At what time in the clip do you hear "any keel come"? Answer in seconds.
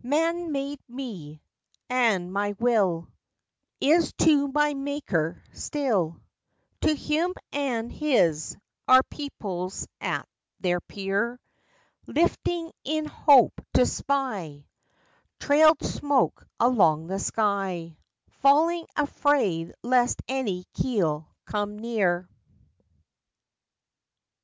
20.28-21.76